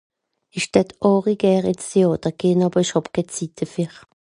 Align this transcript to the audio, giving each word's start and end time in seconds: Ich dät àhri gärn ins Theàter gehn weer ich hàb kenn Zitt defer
Ich 0.59 0.63
dät 0.77 0.89
àhri 1.11 1.33
gärn 1.43 1.69
ins 1.73 1.89
Theàter 1.91 2.33
gehn 2.45 2.63
weer 2.71 2.83
ich 2.85 2.93
hàb 2.95 3.07
kenn 3.13 3.31
Zitt 3.37 3.57
defer 3.63 3.93